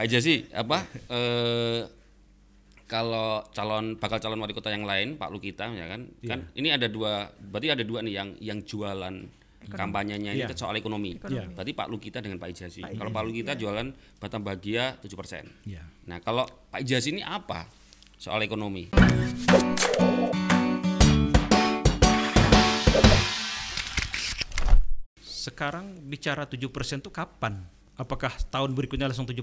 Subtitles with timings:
[0.00, 1.84] Pak Jasi, apa eh,
[2.88, 6.88] kalau calon bakal calon wali kota yang lain, Pak Lukita ya kan, kan ini ada
[6.88, 9.28] dua, berarti ada dua nih yang yang jualan
[9.68, 10.56] kampanyenya ini Iya.
[10.56, 11.20] soal ekonomi.
[11.20, 11.52] Ekonomi.
[11.52, 12.80] Berarti Pak Lukita dengan Pak Ijasi.
[12.80, 15.68] Pak Kalau Pak Lukita jualan Batam Bahagia 7%.
[15.68, 15.84] Ya.
[16.08, 17.68] Nah, kalau Pak Ijasi ini apa
[18.16, 18.88] soal ekonomi?
[25.20, 27.79] Sekarang bicara 7% itu kapan?
[28.00, 29.36] Apakah tahun berikutnya langsung 7%?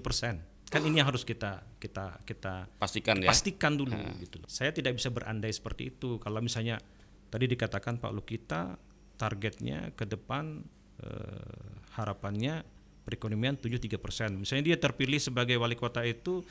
[0.68, 3.30] Kan ini yang harus kita kita kita Pastikan ya.
[3.30, 4.42] pastikan dulu gitu.
[4.42, 4.50] loh.
[4.50, 6.18] Saya tidak bisa berandai seperti itu.
[6.18, 6.82] Kalau misalnya
[7.30, 8.76] tadi dikatakan Pak Lukita
[9.16, 10.60] targetnya ke depan
[11.06, 12.66] eh, harapannya
[13.08, 14.30] perekonomian 73 persen.
[14.36, 16.44] Misalnya dia terpilih sebagai wali kota itu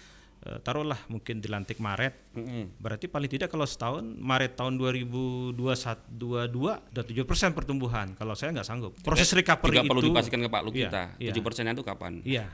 [0.44, 2.36] eh, taruhlah mungkin dilantik Maret.
[2.76, 8.12] Berarti paling tidak kalau setahun Maret tahun 2021 22 udah 7 persen pertumbuhan.
[8.18, 8.92] Kalau saya nggak sanggup.
[9.00, 11.02] Proses recovery Juga perlu itu dipastikan ke Pak Lukita.
[11.16, 11.40] Iya, iya.
[11.40, 12.12] 7% itu kapan?
[12.26, 12.44] Iya.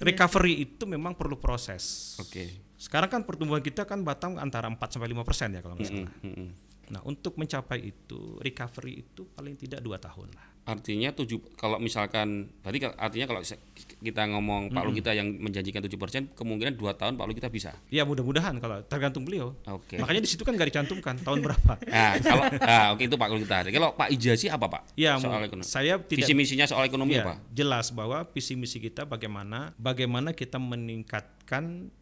[0.00, 2.14] recovery itu memang perlu proses.
[2.22, 2.48] Oke.
[2.78, 6.12] Sekarang kan pertumbuhan kita kan Batam antara 4 sampai 5 persen ya kalau nggak salah.
[6.24, 6.48] Mm-mm.
[6.92, 10.53] Nah untuk mencapai itu recovery itu paling tidak dua tahun lah.
[10.64, 13.40] Artinya tujuh kalau misalkan berarti artinya kalau
[14.00, 17.76] kita ngomong Pak Lukita yang menjanjikan 7% kemungkinan dua tahun Pak Lukita bisa.
[17.92, 19.52] Ya mudah-mudahan kalau tergantung beliau.
[19.68, 20.00] Oke.
[20.00, 21.76] Makanya di situ kan nggak dicantumkan tahun berapa.
[21.94, 23.56] Nah, kalau nah, oke itu Pak Lukita.
[23.70, 24.82] Kalau Pak Ijasi apa Pak?
[24.98, 25.64] Ya soal ekonomi.
[25.68, 27.34] saya tidak Visi misinya soal ekonomi ya, apa?
[27.54, 31.92] jelas bahwa visi misi kita bagaimana bagaimana kita meningkatkan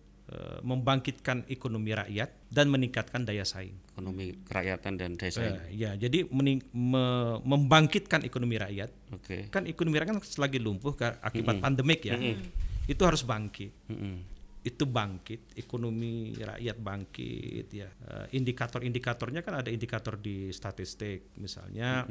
[0.60, 3.74] membangkitkan ekonomi rakyat dan meningkatkan daya saing.
[3.92, 5.40] Ekonomi kerakyatan dan desa.
[5.40, 9.48] Eh, ya jadi mening- me- membangkitkan ekonomi rakyat Oke.
[9.48, 12.16] kan ekonomi rakyat kan selagi lumpuh akibat pandemik ya
[12.82, 14.16] itu harus bangkit Mm-mm.
[14.62, 22.04] itu bangkit ekonomi rakyat bangkit ya Eh, indikator-indikatornya kan ada indikator di statistik misalnya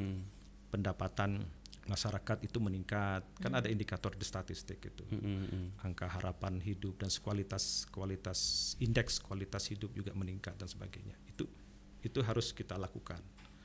[0.70, 1.44] pendapatan
[1.90, 5.82] masyarakat itu meningkat kan ada indikator di statistik itu Mm-mm.
[5.82, 11.50] angka harapan hidup dan kualitas kualitas indeks kualitas hidup juga meningkat dan sebagainya itu
[12.02, 13.22] itu harus kita lakukan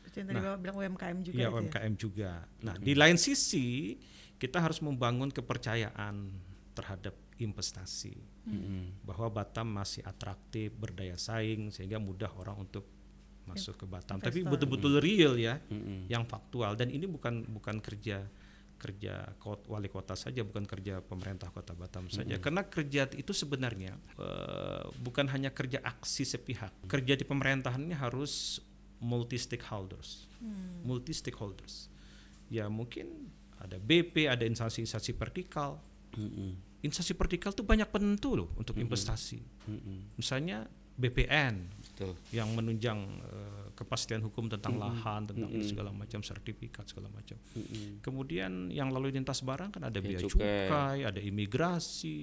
[0.07, 1.57] Itu yang tadi Bapak bilang UMKM juga ya itu ya.
[1.61, 2.31] UMKM juga.
[2.65, 3.99] Nah, di lain sisi
[4.41, 6.31] kita harus membangun kepercayaan
[6.73, 8.17] terhadap investasi.
[9.03, 12.87] Bahwa Batam masih atraktif, berdaya saing sehingga mudah orang untuk
[13.47, 14.19] masuk ke Batam.
[14.19, 14.53] Tapi investor.
[14.53, 15.63] betul-betul real ya,
[16.11, 18.27] yang faktual dan ini bukan bukan kerja
[18.77, 22.37] kerja kot- wali kota saja, bukan kerja pemerintah kota Batam saja.
[22.37, 26.75] Karena kerja itu sebenarnya eh, bukan hanya kerja aksi sepihak.
[26.85, 28.61] Kerja di pemerintahan ini harus
[29.01, 30.29] multi stakeholders,
[30.85, 31.89] multi stakeholders.
[32.53, 35.81] Ya mungkin ada BP, ada instansi-instansi vertikal.
[36.17, 36.81] Mm-mm.
[36.85, 39.41] Instansi vertikal itu banyak penentu loh untuk investasi.
[39.69, 40.17] Mm-mm.
[40.21, 41.55] Misalnya BPN
[41.93, 42.13] Betul.
[42.33, 47.37] yang menunjang eh, kepastian hukum tentang lahan, tentang ini segala macam sertifikat segala macam.
[48.01, 50.65] Kemudian yang lalu lintas barang kan ada Bea biaya cukai.
[50.69, 52.21] cukai, ada imigrasi,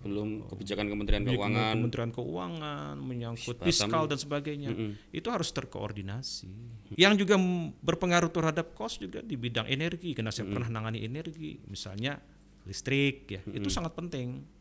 [0.00, 1.72] Belum kebijakan Kementerian Keuangan.
[1.76, 3.68] Kementerian Keuangan menyangkut Batam.
[3.68, 4.72] fiskal dan sebagainya.
[4.72, 4.96] Mm-mm.
[5.12, 6.52] Itu harus terkoordinasi.
[6.96, 7.36] Yang juga
[7.84, 12.16] berpengaruh terhadap cost juga di bidang energi karena saya pernah nangani energi, misalnya
[12.64, 13.40] listrik ya.
[13.52, 14.55] Itu sangat penting.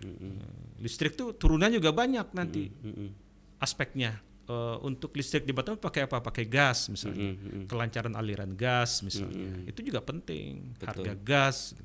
[0.00, 3.08] Eh, Listrik tuh turunannya juga banyak nanti Mm-mm.
[3.60, 4.16] aspeknya.
[4.50, 6.18] Eh, untuk listrik di Batam pakai apa?
[6.18, 7.36] Pakai gas misalnya.
[7.36, 7.68] Mm-mm.
[7.68, 9.62] Kelancaran aliran gas misalnya.
[9.68, 10.74] Itu juga penting.
[10.80, 11.06] Betul.
[11.06, 11.76] Harga gas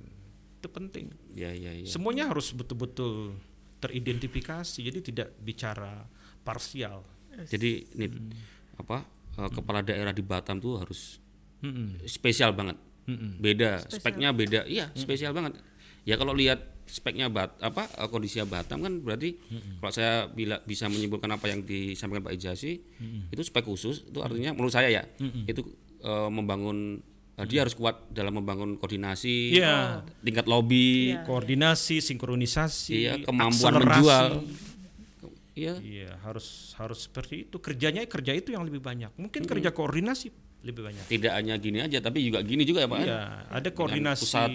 [0.58, 1.14] itu penting.
[1.36, 1.86] Ya, ya, ya.
[1.86, 3.38] Semuanya harus betul-betul
[3.84, 4.80] teridentifikasi.
[4.82, 6.10] Jadi tidak bicara
[6.42, 7.06] parsial.
[7.36, 8.08] Jadi ini
[8.80, 9.04] apa
[9.38, 11.20] eh, kepala daerah di Batam tuh harus
[11.62, 12.02] Mm-mm.
[12.10, 12.80] spesial banget.
[13.06, 13.38] Mm-mm.
[13.38, 14.66] Beda, speknya beda.
[14.66, 15.62] Iya, spesial banget.
[16.02, 19.36] Ya kalau lihat speknya bat apa eh, kondisinya Batam kan berarti
[19.78, 22.72] kalau saya bila bisa menyimpulkan apa yang disampaikan Pak Ijasi
[23.30, 25.04] itu spek khusus itu artinya menurut saya ya
[25.46, 25.62] itu
[26.00, 27.02] eh, membangun
[27.36, 30.06] eh, dia harus kuat dalam membangun koordinasi Iya.
[30.22, 31.18] tingkat lobby.
[31.26, 33.90] Koordinasi, sinkronisasi, iya kemampuan akselerasi.
[33.92, 34.28] menjual.
[35.56, 35.74] Iya.
[35.80, 37.64] Iya, harus harus seperti itu.
[37.64, 39.16] Kerjanya kerja itu yang lebih banyak.
[39.16, 40.28] Mungkin kerja koordinasi
[40.66, 41.06] lebih banyak.
[41.06, 43.20] tidak hanya gini aja tapi juga gini juga ya Pak Iya,
[43.54, 44.50] ada koordinasi pusat.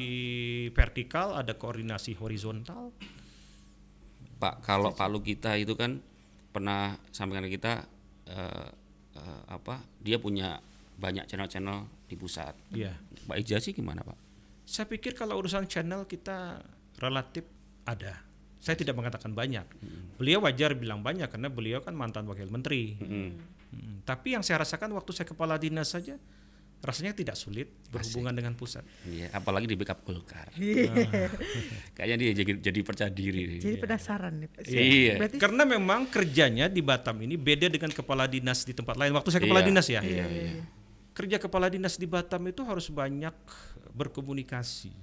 [0.75, 2.91] vertikal, ada koordinasi horizontal.
[4.37, 6.03] Pak kalau kalau kita itu kan
[6.51, 7.87] pernah sampaikan kita
[8.27, 8.69] eh,
[9.15, 10.59] eh, apa dia punya
[10.99, 12.53] banyak channel-channel di pusat.
[12.75, 12.93] Iya.
[13.25, 14.19] Pak Ijasi gimana Pak?
[14.67, 16.59] Saya pikir kalau urusan channel kita
[16.99, 17.47] relatif
[17.87, 18.19] ada.
[18.61, 19.65] Saya tidak mengatakan banyak.
[20.21, 22.99] Beliau wajar bilang banyak karena beliau kan mantan wakil menteri.
[23.71, 26.19] Mm, Tapi yang saya rasakan waktu saya kepala dinas saja
[26.81, 28.81] rasanya tidak sulit berhubungan dengan pusat.
[29.05, 30.49] Iya, apalagi di backup Golkar.
[30.57, 31.29] Iya.
[31.93, 33.61] Kayaknya dia jadi, jadi percaya diri.
[33.61, 34.61] Jadi penasaran nih Pak.
[34.65, 35.15] Iya.
[35.21, 39.13] Berarti Karena memang kerjanya di Batam ini beda dengan kepala dinas di tempat lain.
[39.13, 40.01] Waktu saya kepala Iya, dinas ya.
[40.01, 40.53] Iya, iya.
[41.13, 43.35] Kerja kepala dinas di Batam itu harus banyak
[43.93, 44.95] berkomunikasi,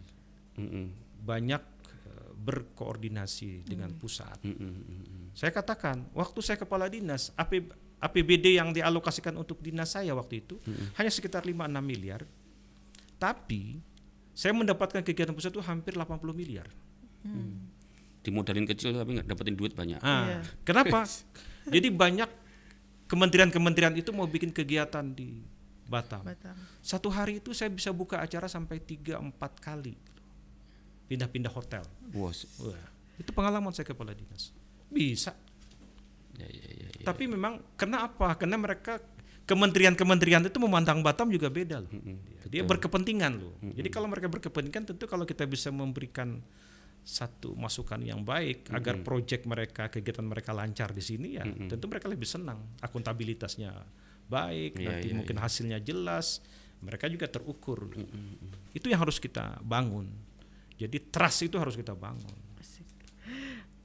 [0.57, 0.85] Mm-mm.
[1.21, 1.61] banyak
[2.09, 4.41] eh, berkoordinasi dengan pusat.
[4.41, 5.25] Mm, mm, mm, mm.
[5.37, 10.55] Saya katakan, waktu saya kepala dinas, AP, APBD yang dialokasikan untuk dinas saya waktu itu
[10.95, 12.21] hanya sekitar 5-6 miliar.
[13.17, 13.81] Tapi
[14.37, 16.69] saya mendapatkan kegiatan pusat itu hampir 80 miliar.
[18.21, 20.39] dimodalin kecil tapi nggak dapetin duit banyak Ah, Iya.
[20.67, 21.07] Kenapa?
[21.73, 22.27] Jadi banyak
[23.07, 25.39] kementerian-kementerian itu mau bikin kegiatan di
[25.87, 26.27] Batam.
[26.27, 26.55] Batam.
[26.83, 29.31] Satu hari itu saya bisa buka acara sampai 3-4
[29.63, 29.95] kali.
[31.07, 31.87] Pindah-pindah hotel.
[32.11, 32.35] Wah,
[33.15, 34.51] itu pengalaman saya kepala dinas.
[34.91, 35.31] Bisa.
[36.37, 37.05] Ya, ya, ya, ya.
[37.05, 38.37] Tapi memang kenapa?
[38.37, 39.01] Karena mereka
[39.47, 41.91] kementerian-kementerian itu memandang Batam juga beda loh.
[42.47, 43.55] Dia berkepentingan loh.
[43.73, 46.43] Jadi kalau mereka berkepentingan tentu kalau kita bisa memberikan
[47.07, 52.11] satu masukan yang baik agar proyek mereka, kegiatan mereka lancar di sini ya, tentu mereka
[52.11, 52.59] lebih senang.
[52.83, 53.71] Akuntabilitasnya
[54.27, 56.43] baik, Iya, nanti iya, mungkin hasilnya jelas,
[56.83, 57.87] mereka juga terukur.
[58.75, 60.11] Itu yang harus kita bangun.
[60.75, 62.46] Jadi trust itu harus kita bangun.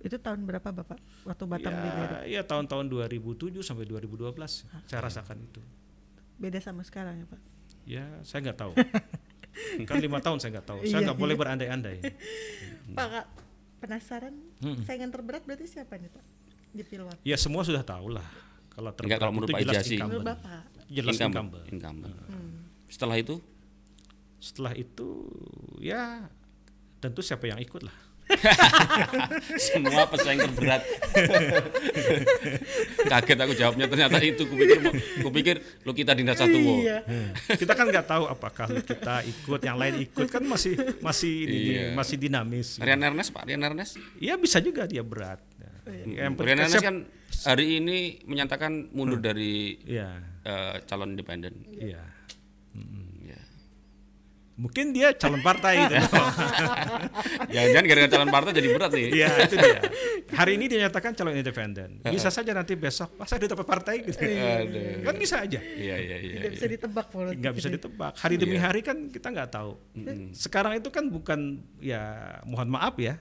[0.03, 2.17] Itu tahun berapa Bapak waktu Batam ya, beda?
[2.27, 4.35] ya tahun-tahun 2007 sampai 2012
[4.85, 5.63] saya rasakan itu.
[6.37, 7.41] Beda sama sekarang ya Pak.
[7.83, 8.73] Ya, saya nggak tahu.
[9.89, 10.79] kan lima tahun saya nggak tahu.
[10.83, 11.41] Saya Iya, nggak boleh iya.
[11.41, 11.97] berandai-andai.
[12.99, 13.27] Pak
[13.79, 14.87] penasaran Mm-mm.
[14.87, 16.25] saingan terberat berarti siapa nih Pak?
[16.73, 17.19] Di Pilwak.
[17.23, 18.27] Ya semua sudah tahu lah.
[18.73, 20.09] Kalau Enggak, kalau menurut itu Pak jelas incumbent.
[20.09, 20.63] Menurut Bapak.
[20.89, 21.67] Jelas Incumbent.
[21.67, 21.67] incumbent.
[21.71, 22.15] Incumbent.
[22.31, 22.55] Hmm.
[22.89, 23.35] Setelah itu
[24.39, 25.09] Setelah itu
[25.79, 26.27] ya
[26.99, 27.95] tentu siapa yang ikut lah.
[29.71, 30.83] semua pesaing terberat.
[33.11, 34.43] Kaget aku jawabnya ternyata itu.
[34.49, 34.79] Kupikir
[35.21, 36.55] kupikir lu kita dinas satu.
[36.55, 37.05] Iya.
[37.61, 40.75] kita kan nggak tahu apakah kita ikut, yang lain ikut kan masih
[41.05, 41.85] masih ini Iya.
[41.95, 42.81] masih dinamis.
[42.81, 43.99] Rian Ernest Pak Rian Ernest.
[44.19, 45.39] Ya bisa juga dia berat.
[46.07, 46.97] Yang penting Rian Ernest kan
[47.49, 51.59] hari ini menyatakan mundur dari Iya, eh, calon independen.
[51.75, 51.99] iya.
[51.99, 52.03] Ya.
[54.53, 55.97] Mungkin dia calon partai gitu.
[57.57, 59.09] Jangan-jangan gara-gara calon partai jadi berat nih.
[59.09, 59.81] Iya itu dia.
[60.39, 62.05] Hari ini dia nyatakan calon independen.
[62.05, 64.21] Bisa saja nanti besok, pas udah dapat partai gitu.
[64.21, 65.09] Aduh.
[65.09, 65.61] Kan bisa aja.
[65.61, 66.35] Iya iya iya.
[66.37, 67.41] Tidak bisa ditebak politik.
[67.41, 68.13] Nggak bisa ditebak.
[68.21, 69.73] Hari demi hari kan kita nggak tahu.
[70.37, 73.17] Sekarang itu kan bukan ya mohon maaf ya.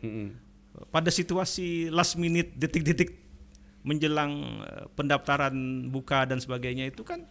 [0.92, 3.22] Pada situasi last minute detik-detik
[3.82, 5.54] menjelang eh, pendaftaran
[5.90, 7.26] buka dan sebagainya itu kan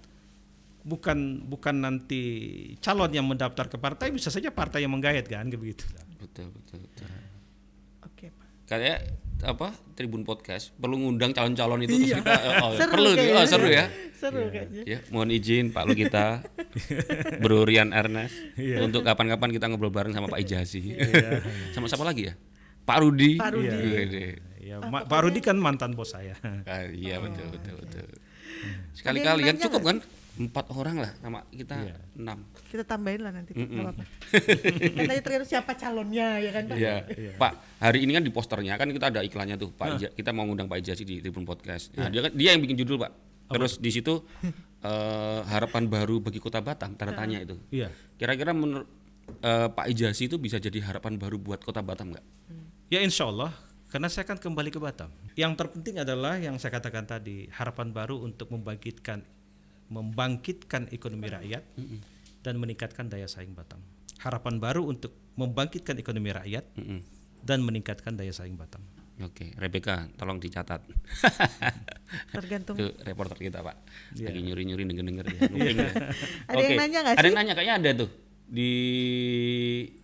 [0.82, 2.22] bukan bukan nanti
[2.78, 5.84] calon yang mendaftar ke partai bisa saja partai yang menggayat kan begitu.
[6.16, 7.06] Betul betul betul.
[8.02, 8.48] Oke Pak.
[8.66, 8.98] Kayak
[9.40, 12.16] apa Tribun Podcast perlu ngundang calon-calon itu terus Iya.
[12.20, 13.32] kita eh, oh, Seru perlu kayaknya.
[13.34, 13.84] oh, seru ya.
[14.12, 14.82] Seru kayaknya.
[14.84, 16.44] Ya, mohon izin Pak Lukita,
[17.42, 18.84] Bro Rian Ernest, Iya.
[18.84, 20.92] untuk kapan-kapan kita ngobrol bareng sama Pak Ijasi,
[21.72, 22.34] sama siapa lagi ya?
[22.84, 23.40] Pak Rudi.
[23.40, 24.36] Pak Rudi.
[24.60, 26.36] Ya, Ma- Pak Rudi kan mantan bos saya.
[26.68, 28.06] Ah, iya betul betul betul.
[28.06, 29.96] Ada Sekali-kali kan cukup kan?
[30.30, 31.96] Empat orang lah sama kita Iya.
[32.14, 32.38] enam.
[32.66, 33.50] Kita tambahin lah nanti.
[33.52, 33.66] Mm-mm.
[33.66, 34.04] nggak apa-apa.
[34.94, 36.76] kan tadi tergantung siapa calonnya ya kan Pak.
[36.76, 36.94] Iya.
[37.34, 40.46] Pak, hari ini kan di posternya kan kita ada iklannya tuh Pak Ija- kita mau
[40.46, 41.90] ngundang Pak Ijasi di Tribun Podcast.
[41.94, 43.12] Nah, dia kan dia yang bikin judul, Pak.
[43.50, 44.22] Terus di situ
[44.86, 47.58] eh, harapan baru bagi Kota Batam tanda tanya itu.
[47.68, 47.90] Iya.
[48.14, 48.86] Kira-kira menurut
[49.40, 52.24] eh, Pak Ijasi itu bisa jadi harapan baru buat Kota Batam nggak?
[52.88, 53.50] Ya insya Allah,
[53.86, 55.10] karena saya akan kembali ke Batam.
[55.34, 59.22] Yang terpenting adalah yang saya katakan tadi, harapan baru untuk membangkitkan
[59.90, 61.62] membangkitkan ekonomi rakyat
[62.40, 63.82] dan meningkatkan daya saing Batam.
[64.18, 67.00] Harapan baru untuk membangkitkan ekonomi rakyat Mm-mm.
[67.42, 68.80] dan meningkatkan daya saing Batam.
[69.20, 70.80] Oke, Rebecca, tolong dicatat.
[72.36, 72.72] Tergantung.
[72.74, 73.76] Itu reporter kita, Pak.
[74.16, 74.32] Iya.
[74.32, 75.36] Lagi nyuri-nyuri denger-denger ya.
[75.36, 75.88] Ya.
[76.48, 76.80] Ada yang Oke.
[76.80, 77.26] nanya nggak Ada sih?
[77.26, 78.10] yang nanya kayaknya ada tuh
[78.50, 78.70] di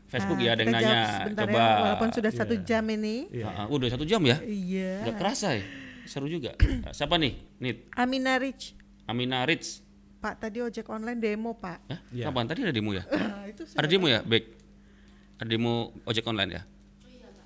[0.07, 1.01] Facebook Ah, ya ada yang nanya.
[1.19, 1.59] sebentar Coba.
[1.59, 3.17] ya, walaupun sudah satu jam ini.
[3.41, 4.37] Ah, ah, udah satu jam ya?
[4.39, 5.03] Iya.
[5.03, 5.65] Nggak kerasa ya?
[6.05, 6.55] Seru juga.
[6.85, 7.35] Ah, Siapa nih?
[7.59, 7.89] Nit.
[7.97, 8.77] Amina Rich.
[9.07, 9.83] Amina Ritz.
[10.27, 11.79] Pak tadi ojek online demo Pak.
[11.87, 12.01] Hah?
[12.11, 12.27] Iya.
[12.27, 12.51] Kapan?
[12.51, 13.07] Tadi ada demo ya?
[13.07, 14.21] Nah, itu Ada demo ya?
[14.27, 14.59] Baik.
[15.39, 16.63] Ada demo ojek online ya?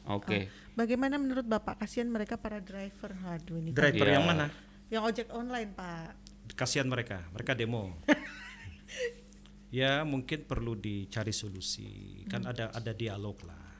[0.08, 0.48] Oke.
[0.72, 3.12] Bagaimana menurut Bapak kasihan mereka para driver?
[3.36, 3.76] Aduh ini.
[3.76, 4.16] Driver Iya.
[4.16, 4.48] yang mana?
[4.88, 6.16] yang ojek online Pak.
[6.56, 8.00] Kasihan mereka, mereka demo.
[9.80, 12.24] ya mungkin perlu dicari solusi.
[12.32, 13.76] Kan ada ada dialog lah.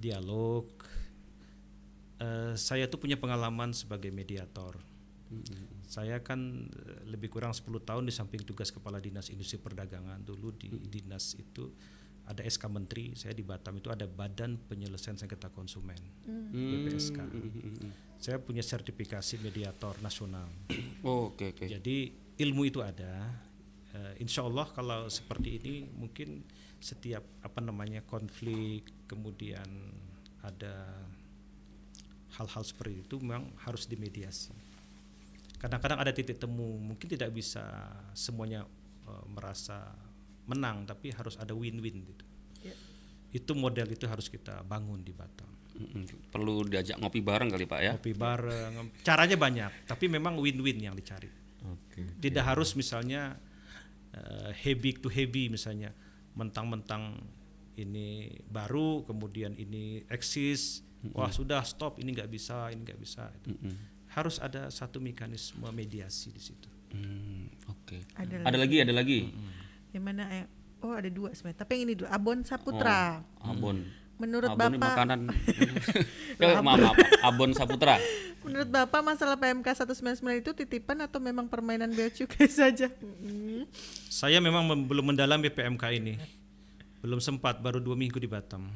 [0.00, 0.64] Dialog.
[2.24, 4.80] Eh, saya tuh punya pengalaman sebagai mediator.
[5.88, 10.52] Saya kan eh, lebih kurang 10 tahun di samping tugas kepala dinas industri perdagangan dulu
[10.56, 11.68] di dinas itu
[12.22, 15.98] ada SK menteri, saya di Batam itu ada Badan Penyelesaian Sengketa Konsumen
[16.54, 17.18] BPSK.
[18.22, 20.46] Saya punya sertifikasi mediator nasional.
[21.02, 21.66] Oh, Oke, oke.
[21.66, 23.26] Jadi ilmu itu ada.
[23.90, 26.46] Eh, insya Allah kalau seperti ini mungkin
[26.78, 29.66] setiap apa namanya konflik kemudian
[30.46, 31.02] ada
[32.38, 34.54] hal-hal seperti itu memang harus dimediasi.
[35.62, 37.62] Kadang-kadang ada titik temu, mungkin tidak bisa
[38.18, 38.66] semuanya
[39.06, 39.94] eh, merasa
[40.50, 42.24] menang, tapi harus ada win-win gitu.
[42.66, 42.74] Ya.
[43.30, 45.46] Itu model itu harus kita bangun di Batam.
[45.72, 46.04] Mm-mm.
[46.28, 47.92] Perlu diajak ngopi bareng kali Pak ya.
[47.96, 48.92] kopi bareng.
[49.00, 51.30] Caranya banyak, tapi memang win-win yang dicari.
[51.62, 52.18] Oke.
[52.18, 53.38] Tidak harus misalnya
[54.12, 55.94] eh, heavy to heavy misalnya
[56.34, 57.22] mentang-mentang
[57.76, 60.84] ini baru kemudian ini eksis
[61.16, 63.56] wah sudah stop ini nggak bisa ini nggak bisa Itu.
[64.12, 68.04] Harus ada satu mekanisme mediasi di situ Hmm, Oke.
[68.12, 69.32] Ada Ada lagi, ada lagi.
[69.96, 70.44] Yang mana eh,
[70.80, 71.64] oh ada dua sebenarnya.
[71.64, 73.24] Tapi yang ini dulu Abon Saputra.
[73.40, 73.80] Abon.
[74.20, 75.20] Menurut Abon Bapak makanan.
[76.42, 77.96] Eh, maaf, maaf, Abon Saputra.
[78.44, 82.92] Menurut Bapak masalah PMK 199 itu titipan atau memang permainan bea cukai saja?
[84.12, 86.20] Saya memang mem- belum mendalami PMK ini
[87.00, 88.68] belum sempat baru dua minggu di Batam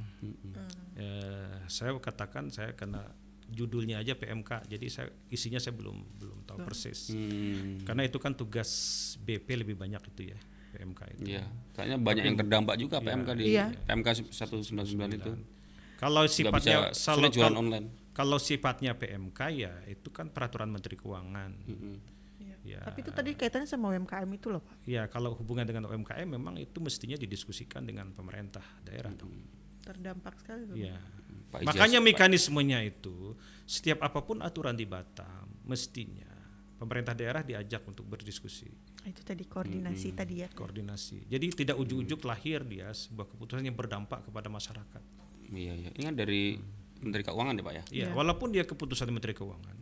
[0.97, 3.05] Eh, saya katakan saya karena
[3.49, 7.11] judulnya aja PMK jadi saya isinya saya belum belum tahu persis.
[7.11, 8.71] Hmm, karena itu kan tugas
[9.19, 10.39] BP lebih banyak itu ya
[10.73, 11.23] PMK itu.
[11.33, 13.73] Iya, kayaknya banyak yang terdampak juga PMK di Iya.
[13.87, 15.33] PMK 199 itu.
[15.97, 17.87] kalau sifatnya kalau, jualan kalau- online.
[18.13, 21.53] kalau sifatnya PMK ya itu kan peraturan Menteri Keuangan.
[21.65, 21.97] Mm-mm.
[22.67, 22.83] ya.
[22.83, 24.75] Tapi itu tadi kaitannya sama UMKM itu loh Pak.
[24.85, 29.31] ya kalau hubungan dengan UMKM memang itu mestinya didiskusikan dengan pemerintah daerah dong.
[29.81, 30.75] Terdampak sekali loh.
[30.75, 30.99] ya
[31.53, 33.35] Pak Ijaz, makanya mekanismenya itu
[33.67, 36.27] setiap apa pun aturan di Batam mestinya
[36.77, 38.69] pemerintah daerah diajak untuk berdiskusi.
[39.03, 40.49] Ah, Itu tadi koordinasi tadi ya.
[40.53, 41.27] koordinasi.
[41.31, 45.03] Jadi tidak ujuk-ujuk lahir dia sebuah keputusan yang berdampak kepada masyarakat.
[45.51, 45.91] Iya, iya.
[45.95, 46.59] Ini kan dari
[47.01, 47.83] Menteri Keuangan ya, Pak ya.
[47.93, 49.77] Ya, walaupun dia keputusan Menteri Keuangan,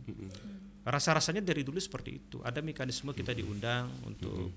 [0.85, 2.37] rasa-rasanya dari dulu seperti itu.
[2.45, 4.53] Ada mekanisme kita diundang untuk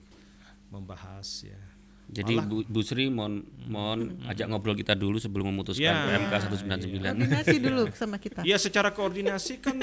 [0.68, 1.58] membahas ya.
[2.08, 6.08] Jadi Bu, Bu Sri mohon mohon ajak ngobrol kita dulu sebelum memutuskan Ya.
[6.08, 7.04] PMK 199.
[7.04, 8.40] Koordinasi dulu sama kita.
[8.48, 9.76] Ya secara koordinasi kan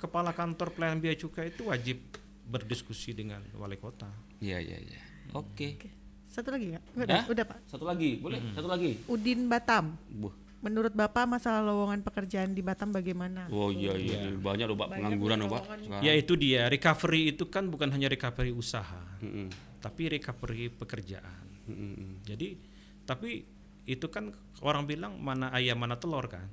[0.00, 2.00] kepala kantor pelayanan biaya cukai itu wajib
[2.48, 4.08] berdiskusi dengan wali kota.
[4.40, 5.00] Iya, iya, iya.
[5.36, 5.76] Oke.
[5.76, 5.88] Oke.
[6.24, 6.84] Satu lagi nggak?
[6.96, 7.58] Udah, udah Pak.
[7.68, 8.40] Satu lagi, boleh?
[8.56, 8.90] Satu lagi.
[9.04, 9.96] Udin Batam.
[10.08, 10.32] Buh.
[10.58, 13.46] Menurut Bapak masalah lowongan pekerjaan di Batam bagaimana?
[13.52, 15.62] Oh iya iya, ini banyak loh Pak pengangguran loh Pak.
[16.02, 19.46] Ya itu dia recovery itu kan bukan hanya recovery usaha, Mm-mm.
[19.78, 21.47] tapi recovery pekerjaan.
[21.68, 22.24] Mm-mm.
[22.24, 22.56] Jadi
[23.04, 23.44] tapi
[23.88, 24.32] itu kan
[24.64, 26.48] orang bilang mana ayam mana telur kan.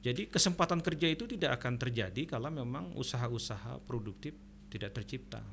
[0.00, 4.32] Jadi kesempatan kerja itu tidak akan terjadi kalau memang usaha-usaha produktif
[4.72, 5.44] tidak tercipta,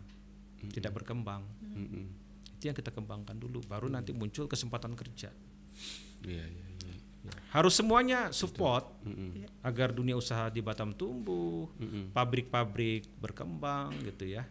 [0.72, 1.44] tidak berkembang.
[1.60, 2.08] Mm-mm.
[2.56, 5.30] Itu yang kita kembangkan dulu, baru nanti muncul kesempatan kerja.
[6.24, 6.96] Iya iya iya.
[7.27, 7.34] Ya.
[7.51, 9.51] Harus semuanya support Mm-mm.
[9.60, 11.68] agar dunia usaha di Batam tumbuh,
[12.16, 14.48] pabrik-pabrik berkembang gitu ya.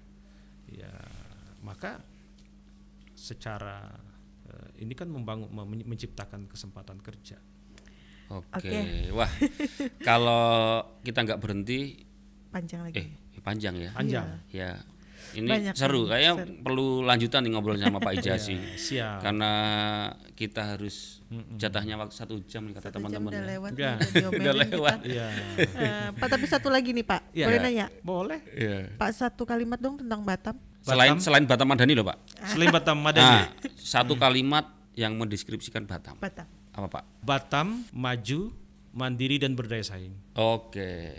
[0.68, 0.92] Ya,
[1.64, 2.04] maka
[3.16, 3.96] secara
[4.46, 7.40] eh, ini kan membangun mem- menciptakan kesempatan kerja.
[8.28, 8.58] Oke.
[8.60, 8.80] Oke.
[9.10, 9.30] Wah.
[10.00, 10.44] kalau
[11.00, 12.04] kita nggak berhenti
[12.48, 12.94] Panjang lagi.
[12.98, 13.06] eh
[13.40, 13.90] panjang ya.
[13.92, 14.26] Panjang.
[14.48, 14.70] Ya.
[15.28, 16.54] Ini Banyak seru kayaknya seru.
[16.62, 18.56] perlu lanjutan nih ngobrol sama Pak Ijasi.
[18.76, 19.20] Siap.
[19.20, 19.50] Karena
[20.32, 21.20] kita harus
[21.52, 23.28] jatahnya waktu satu jam nih kata teman-teman.
[23.28, 23.48] udah ya.
[23.48, 24.98] lewat, Ya, udah udah lewat.
[25.04, 25.26] Iya.
[25.58, 27.44] Eh, Pak tapi satu lagi nih Pak, Iya.
[27.44, 27.86] boleh nanya?
[28.00, 28.40] Boleh.
[28.48, 28.94] Iya.
[28.94, 30.56] Pak satu kalimat dong tentang Batam.
[30.80, 32.16] Selain selain Batam Madani loh Pak.
[32.44, 36.16] Selain Batam Madani, Nah, satu kalimat yang mendeskripsikan Batam.
[36.20, 36.48] Batam.
[36.76, 37.04] Apa Pak?
[37.24, 38.52] Batam maju,
[38.92, 40.12] mandiri dan berdaya saing.
[40.36, 41.12] Oke.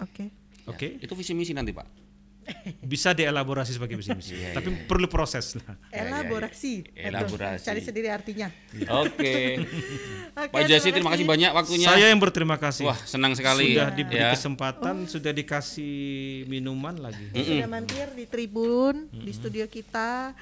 [0.00, 0.32] Oke.
[0.68, 0.88] Oke.
[1.00, 1.86] Itu visi misi nanti Pak.
[2.82, 5.74] Bisa dielaborasi sebagai visi misi, tapi perlu proses lah.
[5.90, 6.74] Elaborasi.
[6.94, 7.10] iya.
[7.10, 7.64] Aduh, Elaborasi.
[7.66, 8.48] Cari sendiri artinya.
[9.02, 9.58] Oke.
[10.46, 11.88] Oke, Pak Ijasi terima kasih banyak waktunya.
[11.88, 12.86] Saya yang berterima kasih.
[12.86, 13.72] Wah, senang sekali.
[13.72, 14.30] sudah diberi ya.
[14.36, 15.94] kesempatan, sudah dikasih
[16.46, 17.24] minuman lagi.
[17.32, 20.36] Sudah mampir di Tribun, di studio kita.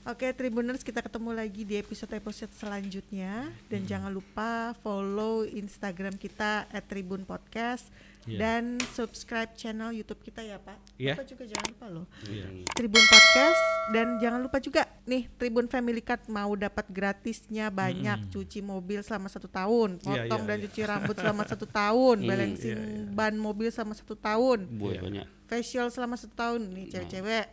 [0.00, 7.28] Oke, Tribuners kita ketemu lagi di episode-episode selanjutnya dan jangan lupa follow Instagram kita @tribun
[7.28, 7.84] podcast
[8.24, 8.36] Iya.
[8.36, 10.76] dan subscribe channel YouTube kita ya, Pak.
[10.96, 11.16] Iya.
[11.16, 12.06] Bapak juga jangan lupa loh.
[12.28, 12.46] Iya.
[12.72, 13.60] Tribun Podcast
[13.92, 19.28] dan jangan lupa juga nih Tribun Family Card mau dapat gratisnya banyak cuci mobil selama
[19.28, 20.64] satu tahun, Iya, potong iya, dan iya.
[20.68, 22.78] cuci rambut selama satu tahun, Hmm, balancing
[23.12, 25.28] ban mobil selama satu tahun, Buat banyak.
[25.50, 27.44] Facial selama satu tahun nih cewek-cewek,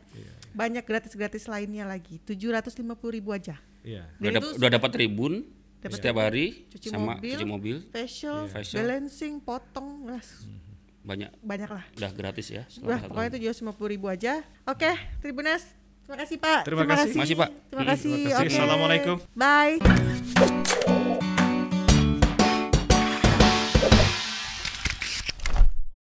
[0.54, 3.58] banyak gratis-gratis lainnya lagi, tujuh ratus lima puluh ribu aja.
[3.82, 4.06] Iya.
[4.22, 5.34] Udah, dap- itu udah dapat tribun
[5.78, 8.78] Dapat setiap hari cuci sama mobil, cuci mobil facial, Facial.
[8.82, 10.20] balancing, potong, lah,
[11.06, 11.86] banyak banyak lah.
[11.96, 12.66] udah gratis ya.
[12.68, 14.42] satu pokoknya tujuh ratus lima puluh ribu aja.
[14.66, 14.90] Oke,
[15.22, 15.64] Tribunas,
[16.04, 16.60] terima kasih Pak.
[16.66, 17.14] Terima kasih.
[17.14, 17.50] Makasih, Pak.
[17.70, 18.12] Terima kasih.
[18.12, 18.42] terima kasih.
[18.42, 18.58] Oke.
[18.58, 19.16] Assalamualaikum.
[19.38, 20.67] Bye.